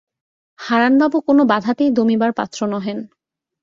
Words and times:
হারানবাবু 0.59 1.17
কোনো 1.21 1.41
বাধাতেই 1.45 1.89
দমিবার 1.91 2.31
পাত্র 2.33 2.59
নহেন। 2.67 2.99